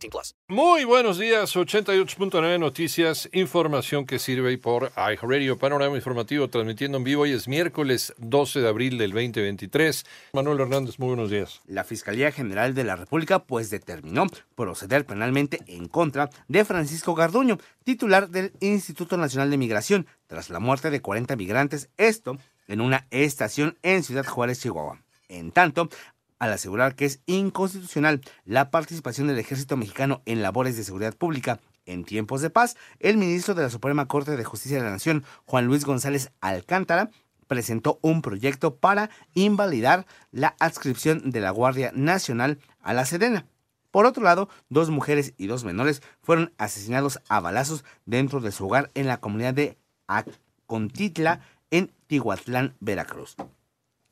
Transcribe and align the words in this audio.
18 0.00 0.10
plus. 0.10 0.34
Muy 0.48 0.84
buenos 0.84 1.18
días, 1.18 1.54
88.9 1.54 2.58
Noticias, 2.58 3.28
información 3.32 4.06
que 4.06 4.18
sirve 4.18 4.56
por 4.58 4.92
iHeartRadio, 4.96 5.58
panorama 5.58 5.96
informativo 5.96 6.48
transmitiendo 6.48 6.98
en 6.98 7.04
vivo. 7.04 7.22
Hoy 7.22 7.32
es 7.32 7.46
miércoles 7.46 8.14
12 8.18 8.60
de 8.60 8.68
abril 8.68 8.98
del 8.98 9.10
2023. 9.12 10.04
Manuel 10.32 10.60
Hernández, 10.60 10.98
muy 10.98 11.08
buenos 11.08 11.30
días. 11.30 11.60
La 11.66 11.84
Fiscalía 11.84 12.32
General 12.32 12.74
de 12.74 12.84
la 12.84 12.96
República 12.96 13.40
pues 13.40 13.70
determinó 13.70 14.26
proceder 14.54 15.04
penalmente 15.04 15.60
en 15.66 15.86
contra 15.86 16.30
de 16.48 16.64
Francisco 16.64 17.14
Garduño, 17.14 17.58
titular 17.84 18.28
del 18.30 18.52
Instituto 18.60 19.16
Nacional 19.16 19.50
de 19.50 19.58
Migración, 19.58 20.06
tras 20.26 20.50
la 20.50 20.60
muerte 20.60 20.90
de 20.90 21.02
40 21.02 21.36
migrantes, 21.36 21.90
esto 21.96 22.38
en 22.68 22.80
una 22.80 23.06
estación 23.10 23.76
en 23.82 24.02
Ciudad 24.02 24.24
Juárez, 24.24 24.60
Chihuahua. 24.60 25.02
En 25.28 25.52
tanto, 25.52 25.88
al 26.40 26.52
asegurar 26.52 26.96
que 26.96 27.04
es 27.04 27.20
inconstitucional 27.26 28.20
la 28.44 28.72
participación 28.72 29.28
del 29.28 29.38
ejército 29.38 29.76
mexicano 29.76 30.22
en 30.26 30.42
labores 30.42 30.76
de 30.76 30.82
seguridad 30.82 31.14
pública 31.14 31.60
en 31.86 32.04
tiempos 32.04 32.40
de 32.40 32.50
paz, 32.50 32.76
el 32.98 33.16
ministro 33.16 33.54
de 33.54 33.62
la 33.62 33.70
Suprema 33.70 34.08
Corte 34.08 34.36
de 34.36 34.44
Justicia 34.44 34.78
de 34.78 34.84
la 34.84 34.90
Nación, 34.90 35.24
Juan 35.44 35.66
Luis 35.66 35.84
González 35.84 36.32
Alcántara, 36.40 37.10
presentó 37.46 37.98
un 38.02 38.22
proyecto 38.22 38.76
para 38.76 39.10
invalidar 39.34 40.06
la 40.30 40.56
adscripción 40.60 41.30
de 41.30 41.40
la 41.40 41.50
Guardia 41.50 41.92
Nacional 41.94 42.58
a 42.80 42.94
la 42.94 43.04
Sedena. 43.04 43.46
Por 43.90 44.06
otro 44.06 44.22
lado, 44.22 44.48
dos 44.68 44.88
mujeres 44.88 45.34
y 45.36 45.46
dos 45.46 45.64
menores 45.64 46.00
fueron 46.22 46.52
asesinados 46.58 47.20
a 47.28 47.40
balazos 47.40 47.84
dentro 48.06 48.40
de 48.40 48.52
su 48.52 48.66
hogar 48.66 48.90
en 48.94 49.08
la 49.08 49.18
comunidad 49.18 49.52
de 49.52 49.76
Acontitla, 50.06 51.40
en 51.72 51.92
Tihuatlán, 52.06 52.76
Veracruz. 52.78 53.36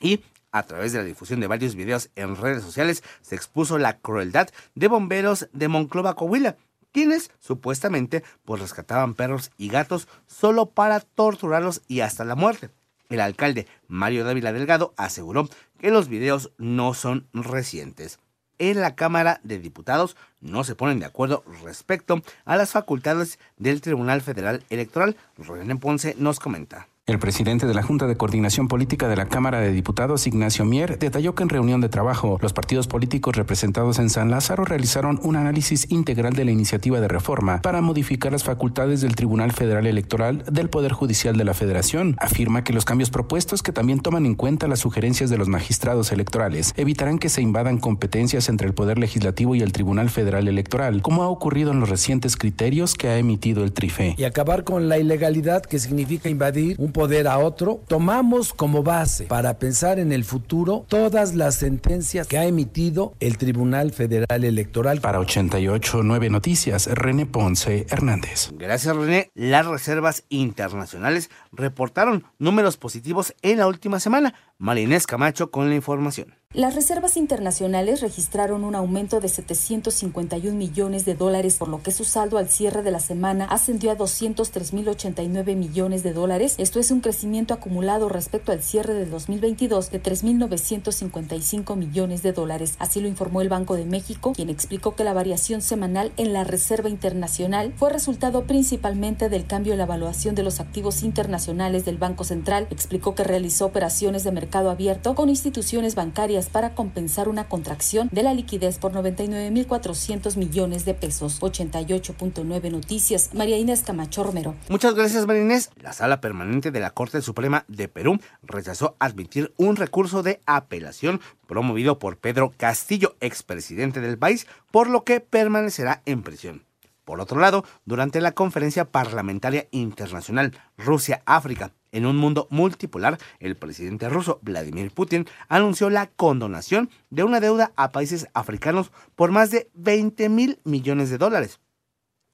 Y 0.00 0.20
a 0.54 0.62
través 0.62 0.92
de 0.92 1.00
la 1.00 1.04
difusión 1.04 1.40
de 1.40 1.46
varios 1.46 1.74
videos 1.74 2.08
en 2.16 2.36
redes 2.36 2.62
sociales, 2.62 3.02
se 3.20 3.34
expuso 3.34 3.76
la 3.76 3.98
crueldad 3.98 4.48
de 4.74 4.88
bomberos 4.88 5.48
de 5.52 5.68
Monclova, 5.68 6.14
Coahuila, 6.14 6.56
quienes 6.92 7.30
supuestamente 7.40 8.24
pues 8.44 8.62
rescataban 8.62 9.14
perros 9.14 9.50
y 9.58 9.68
gatos 9.68 10.08
solo 10.26 10.66
para 10.66 11.00
torturarlos 11.00 11.82
y 11.88 12.00
hasta 12.00 12.24
la 12.24 12.36
muerte. 12.36 12.70
El 13.10 13.20
alcalde 13.20 13.66
Mario 13.88 14.24
Dávila 14.24 14.52
Delgado 14.52 14.94
aseguró 14.96 15.48
que 15.78 15.90
los 15.90 16.08
videos 16.08 16.52
no 16.56 16.94
son 16.94 17.26
recientes 17.34 18.18
en 18.58 18.80
la 18.80 18.94
Cámara 18.94 19.40
de 19.42 19.58
Diputados 19.58 20.16
no 20.40 20.64
se 20.64 20.74
ponen 20.74 21.00
de 21.00 21.06
acuerdo 21.06 21.44
respecto 21.64 22.22
a 22.44 22.56
las 22.56 22.70
facultades 22.70 23.38
del 23.56 23.80
Tribunal 23.80 24.20
Federal 24.20 24.62
Electoral. 24.70 25.16
René 25.36 25.76
Ponce 25.76 26.14
nos 26.18 26.38
comenta. 26.38 26.88
El 27.06 27.18
presidente 27.18 27.66
de 27.66 27.74
la 27.74 27.82
Junta 27.82 28.06
de 28.06 28.16
Coordinación 28.16 28.66
Política 28.66 29.08
de 29.08 29.16
la 29.16 29.26
Cámara 29.26 29.60
de 29.60 29.72
Diputados, 29.72 30.26
Ignacio 30.26 30.64
Mier, 30.64 30.98
detalló 30.98 31.34
que 31.34 31.42
en 31.42 31.50
reunión 31.50 31.82
de 31.82 31.90
trabajo, 31.90 32.38
los 32.40 32.54
partidos 32.54 32.86
políticos 32.86 33.36
representados 33.36 33.98
en 33.98 34.08
San 34.08 34.30
Lázaro 34.30 34.64
realizaron 34.64 35.20
un 35.22 35.36
análisis 35.36 35.90
integral 35.90 36.32
de 36.32 36.46
la 36.46 36.50
iniciativa 36.50 37.00
de 37.00 37.08
reforma 37.08 37.60
para 37.60 37.82
modificar 37.82 38.32
las 38.32 38.42
facultades 38.42 39.02
del 39.02 39.16
Tribunal 39.16 39.52
Federal 39.52 39.86
Electoral 39.86 40.46
del 40.50 40.70
Poder 40.70 40.92
Judicial 40.92 41.36
de 41.36 41.44
la 41.44 41.52
Federación. 41.52 42.16
Afirma 42.18 42.64
que 42.64 42.72
los 42.72 42.86
cambios 42.86 43.10
propuestos, 43.10 43.62
que 43.62 43.72
también 43.72 44.00
toman 44.00 44.24
en 44.24 44.34
cuenta 44.34 44.66
las 44.66 44.80
sugerencias 44.80 45.28
de 45.28 45.36
los 45.36 45.48
magistrados 45.48 46.10
electorales, 46.10 46.72
evitarán 46.74 47.18
que 47.18 47.28
se 47.28 47.42
invadan 47.42 47.80
competencias 47.80 48.48
entre 48.48 48.66
el 48.66 48.72
Poder 48.72 48.96
Legislativo 48.96 49.54
y 49.54 49.60
el 49.60 49.72
Tribunal 49.72 50.08
Federal 50.08 50.48
Electoral, 50.48 51.02
como 51.02 51.22
ha 51.22 51.28
ocurrido 51.28 51.70
en 51.72 51.80
los 51.80 51.90
recientes 51.90 52.38
criterios 52.38 52.94
que 52.94 53.08
ha 53.08 53.18
emitido 53.18 53.62
el 53.62 53.74
TRIFE. 53.74 54.14
Y 54.16 54.24
acabar 54.24 54.64
con 54.64 54.88
la 54.88 54.96
ilegalidad 54.96 55.66
que 55.66 55.78
significa 55.78 56.30
invadir 56.30 56.76
un 56.78 56.93
poder 56.94 57.28
a 57.28 57.38
otro, 57.38 57.82
tomamos 57.88 58.54
como 58.54 58.82
base 58.82 59.24
para 59.24 59.58
pensar 59.58 59.98
en 59.98 60.12
el 60.12 60.24
futuro 60.24 60.86
todas 60.88 61.34
las 61.34 61.56
sentencias 61.56 62.26
que 62.26 62.38
ha 62.38 62.46
emitido 62.46 63.12
el 63.20 63.36
Tribunal 63.36 63.92
Federal 63.92 64.44
Electoral. 64.44 65.02
Para 65.02 65.20
889 65.20 66.30
Noticias, 66.30 66.86
René 66.86 67.26
Ponce 67.26 67.86
Hernández. 67.90 68.50
Gracias, 68.54 68.96
René. 68.96 69.30
Las 69.34 69.66
reservas 69.66 70.24
internacionales 70.30 71.28
reportaron 71.52 72.24
números 72.38 72.78
positivos 72.78 73.34
en 73.42 73.58
la 73.58 73.66
última 73.66 74.00
semana. 74.00 74.34
Marinés 74.56 75.06
Camacho 75.06 75.50
con 75.50 75.68
la 75.68 75.74
información. 75.74 76.34
Las 76.54 76.76
reservas 76.76 77.16
internacionales 77.16 78.00
registraron 78.00 78.62
un 78.62 78.76
aumento 78.76 79.18
de 79.18 79.26
751 79.26 80.56
millones 80.56 81.04
de 81.04 81.16
dólares, 81.16 81.56
por 81.56 81.66
lo 81.66 81.82
que 81.82 81.90
su 81.90 82.04
saldo 82.04 82.38
al 82.38 82.48
cierre 82.48 82.84
de 82.84 82.92
la 82.92 83.00
semana 83.00 83.46
ascendió 83.46 83.90
a 83.90 83.98
203.089 83.98 85.56
millones 85.56 86.04
de 86.04 86.12
dólares. 86.12 86.54
Esto 86.58 86.78
es 86.78 86.92
un 86.92 87.00
crecimiento 87.00 87.54
acumulado 87.54 88.08
respecto 88.08 88.52
al 88.52 88.62
cierre 88.62 88.94
del 88.94 89.10
2022 89.10 89.90
de 89.90 90.00
3.955 90.00 91.74
millones 91.74 92.22
de 92.22 92.32
dólares. 92.32 92.76
Así 92.78 93.00
lo 93.00 93.08
informó 93.08 93.40
el 93.40 93.48
Banco 93.48 93.74
de 93.74 93.86
México, 93.86 94.32
quien 94.32 94.48
explicó 94.48 94.94
que 94.94 95.02
la 95.02 95.12
variación 95.12 95.60
semanal 95.60 96.12
en 96.16 96.32
la 96.32 96.44
reserva 96.44 96.88
internacional 96.88 97.72
fue 97.76 97.90
resultado 97.90 98.44
principalmente 98.44 99.28
del 99.28 99.44
cambio 99.44 99.72
en 99.72 99.78
la 99.78 99.86
evaluación 99.86 100.36
de 100.36 100.44
los 100.44 100.60
activos 100.60 101.02
internacionales 101.02 101.84
del 101.84 101.98
Banco 101.98 102.22
Central. 102.22 102.68
Explicó 102.70 103.16
que 103.16 103.24
realizó 103.24 103.66
operaciones 103.66 104.22
de 104.22 104.30
mercado 104.30 104.70
abierto 104.70 105.16
con 105.16 105.28
instituciones 105.28 105.96
bancarias 105.96 106.43
para 106.48 106.74
compensar 106.74 107.28
una 107.28 107.48
contracción 107.48 108.08
de 108.12 108.22
la 108.22 108.34
liquidez 108.34 108.78
por 108.78 108.92
99.400 108.92 110.36
millones 110.36 110.84
de 110.84 110.94
pesos. 110.94 111.40
88.9 111.40 112.70
Noticias. 112.70 113.30
María 113.34 113.58
Inés 113.58 113.82
Camacho 113.82 114.24
Romero. 114.24 114.54
Muchas 114.68 114.94
gracias, 114.94 115.26
María 115.26 115.42
Inés. 115.42 115.70
La 115.80 115.92
Sala 115.92 116.20
Permanente 116.20 116.70
de 116.70 116.80
la 116.80 116.90
Corte 116.90 117.22
Suprema 117.22 117.64
de 117.68 117.88
Perú 117.88 118.18
rechazó 118.42 118.96
admitir 118.98 119.52
un 119.56 119.76
recurso 119.76 120.22
de 120.22 120.40
apelación 120.46 121.20
promovido 121.46 121.98
por 121.98 122.18
Pedro 122.18 122.52
Castillo, 122.56 123.16
expresidente 123.20 124.00
del 124.00 124.18
país, 124.18 124.46
por 124.70 124.88
lo 124.88 125.04
que 125.04 125.20
permanecerá 125.20 126.02
en 126.06 126.22
prisión. 126.22 126.64
Por 127.04 127.20
otro 127.20 127.38
lado, 127.38 127.64
durante 127.84 128.20
la 128.20 128.32
conferencia 128.32 128.86
parlamentaria 128.86 129.68
internacional 129.70 130.52
Rusia-África 130.78 131.72
en 131.94 132.06
un 132.06 132.16
mundo 132.16 132.46
multipolar, 132.50 133.18
el 133.38 133.56
presidente 133.56 134.08
ruso 134.10 134.40
Vladimir 134.42 134.90
Putin 134.90 135.26
anunció 135.48 135.88
la 135.88 136.08
condonación 136.08 136.90
de 137.08 137.22
una 137.22 137.40
deuda 137.40 137.72
a 137.76 137.92
países 137.92 138.28
africanos 138.34 138.90
por 139.14 139.30
más 139.30 139.50
de 139.50 139.70
20 139.74 140.28
mil 140.28 140.58
millones 140.64 141.08
de 141.08 141.18
dólares. 141.18 141.60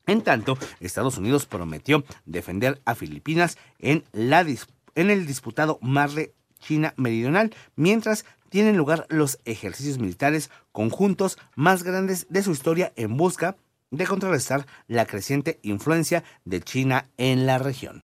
En 0.06 0.22
tanto, 0.22 0.58
Estados 0.80 1.18
Unidos 1.18 1.46
prometió 1.46 2.04
defender 2.24 2.80
a 2.84 2.94
Filipinas 2.94 3.58
en, 3.78 4.02
en 4.14 5.10
el 5.10 5.26
disputado 5.26 5.78
mar 5.82 6.10
de 6.10 6.34
China 6.58 6.94
Meridional, 6.96 7.54
mientras 7.76 8.24
tienen 8.48 8.76
lugar 8.76 9.06
los 9.08 9.38
ejercicios 9.44 9.98
militares 9.98 10.50
conjuntos 10.72 11.38
más 11.54 11.82
grandes 11.82 12.26
de 12.30 12.42
su 12.42 12.50
historia 12.50 12.92
en 12.96 13.16
busca 13.16 13.56
de 13.90 14.06
contrarrestar 14.06 14.66
la 14.88 15.06
creciente 15.06 15.58
influencia 15.62 16.24
de 16.44 16.60
China 16.60 17.08
en 17.16 17.46
la 17.46 17.58
región. 17.58 17.98